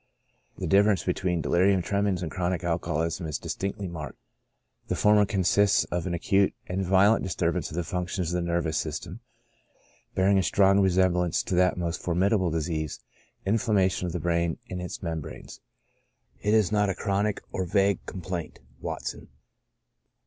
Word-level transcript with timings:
The 0.57 0.65
difference 0.65 1.03
between 1.03 1.41
delirium 1.41 1.83
tremens 1.83 2.23
and 2.23 2.31
chronic 2.31 2.63
al 2.63 2.79
coholism 2.79 3.27
is 3.29 3.37
distinctly 3.37 3.87
marked: 3.87 4.17
the 4.87 4.95
former 4.95 5.27
consists 5.27 5.83
of 5.91 6.07
an 6.07 6.15
acute 6.15 6.55
and 6.65 6.83
violent 6.83 7.21
disturbance 7.23 7.69
of 7.69 7.75
the 7.75 7.83
functions 7.83 8.33
of 8.33 8.41
the 8.41 8.47
nervous 8.49 8.77
system, 8.79 9.19
bearing 10.15 10.39
a 10.39 10.41
strong 10.41 10.79
resemblance 10.79 11.43
to 11.43 11.53
that 11.53 11.77
most 11.77 12.01
formidable 12.01 12.49
disease, 12.49 12.99
inflammation 13.45 14.07
of 14.07 14.11
the 14.11 14.19
brain 14.19 14.57
and 14.71 14.81
its 14.81 15.03
membranes; 15.03 15.61
it 16.41 16.55
is 16.55 16.71
not 16.71 16.89
a 16.89 16.95
chronic 16.95 17.39
or 17.51 17.63
vague 17.63 18.03
complaint 18.07 18.57
(Watson). 18.79 19.27